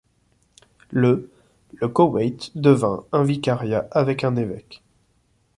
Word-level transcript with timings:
Le 0.89 1.29
le 1.75 1.87
Koweït 1.87 2.57
devient 2.57 3.03
un 3.11 3.21
vicariat 3.23 3.87
avec 3.91 4.23
un 4.23 4.35
évêque. 4.35 4.81